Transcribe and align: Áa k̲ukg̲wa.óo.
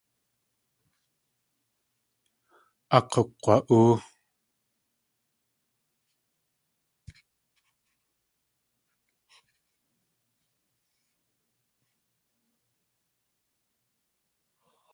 Áa 2.95 3.01
k̲ukg̲wa.óo. 3.11 3.91